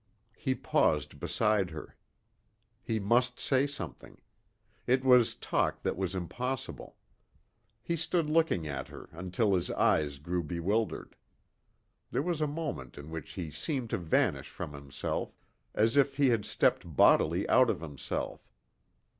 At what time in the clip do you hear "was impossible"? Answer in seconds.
5.95-6.95